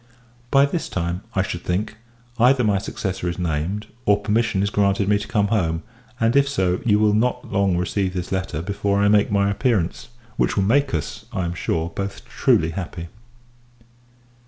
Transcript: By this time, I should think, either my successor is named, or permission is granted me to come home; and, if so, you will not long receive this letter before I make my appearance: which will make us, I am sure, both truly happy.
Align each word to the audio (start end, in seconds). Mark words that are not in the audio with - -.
By 0.49 0.65
this 0.65 0.89
time, 0.89 1.21
I 1.35 1.43
should 1.43 1.61
think, 1.61 1.97
either 2.39 2.63
my 2.63 2.79
successor 2.79 3.29
is 3.29 3.37
named, 3.37 3.85
or 4.07 4.19
permission 4.19 4.63
is 4.63 4.71
granted 4.71 5.07
me 5.07 5.19
to 5.19 5.27
come 5.27 5.49
home; 5.49 5.83
and, 6.19 6.35
if 6.35 6.49
so, 6.49 6.81
you 6.83 6.97
will 6.97 7.13
not 7.13 7.51
long 7.51 7.77
receive 7.77 8.15
this 8.15 8.31
letter 8.31 8.63
before 8.63 8.97
I 9.03 9.09
make 9.09 9.31
my 9.31 9.51
appearance: 9.51 10.09
which 10.37 10.55
will 10.57 10.63
make 10.63 10.95
us, 10.95 11.25
I 11.31 11.45
am 11.45 11.53
sure, 11.53 11.91
both 11.91 12.25
truly 12.25 12.71
happy. 12.71 13.09